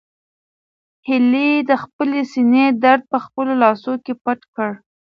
[1.07, 4.69] هیلې د خپلې سېنې درد په خپلو لاسو کې پټ کړ.